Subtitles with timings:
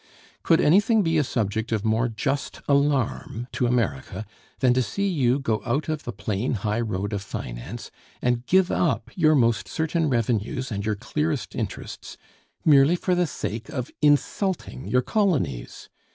[0.41, 4.25] Could anything be a subject of more just alarm to America
[4.57, 8.71] than to see you go out of the plain high road of finance, and give
[8.71, 12.17] up your most certain revenues and your clearest interests,
[12.65, 15.87] merely for the sake of insulting your colonies?